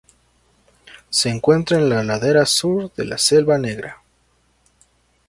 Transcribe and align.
Se 1.11 1.29
encuentra 1.29 1.77
en 1.77 1.87
la 1.87 2.03
ladera 2.03 2.47
sur 2.47 2.91
de 2.95 3.05
la 3.05 3.19
Selva 3.19 3.59
Negra. 3.59 4.01